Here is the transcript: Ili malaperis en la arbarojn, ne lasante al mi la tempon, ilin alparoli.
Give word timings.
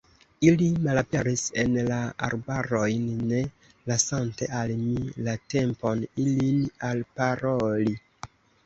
Ili 0.45 0.69
malaperis 0.85 1.43
en 1.63 1.75
la 1.89 1.99
arbarojn, 2.29 3.03
ne 3.33 3.43
lasante 3.93 4.49
al 4.63 4.75
mi 4.81 5.07
la 5.29 5.37
tempon, 5.57 6.03
ilin 6.27 6.61
alparoli. 6.93 8.01